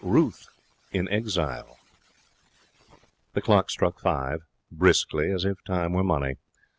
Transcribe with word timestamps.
_'RUTH 0.03 0.47
IN 0.91 1.07
EXILE 1.09 1.77
The 3.35 3.41
clock 3.43 3.69
struck 3.69 3.99
five 3.99 4.41
briskly, 4.71 5.29
as 5.31 5.45
if 5.45 5.63
time 5.63 5.93
were 5.93 6.03
money. 6.03 6.37